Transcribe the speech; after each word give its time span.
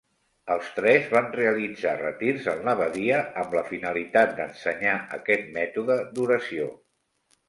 Els 0.53 0.69
tres 0.75 1.03
van 1.15 1.25
realitzar 1.33 1.91
retirs 1.99 2.47
en 2.53 2.63
l'abadia 2.67 3.19
amb 3.41 3.53
la 3.57 3.63
finalitat 3.67 4.33
d'ensenyar 4.39 4.95
aquest 5.19 5.45
mètode 5.59 5.99
d'oració. 6.17 6.71